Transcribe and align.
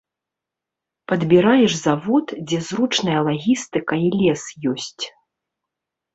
Падбіраеш 1.11 1.73
завод, 1.85 2.27
дзе 2.47 2.59
зручная 2.69 3.19
лагістыка 3.29 3.93
і 4.09 4.11
лес 4.25 4.43
ёсць. 4.75 5.03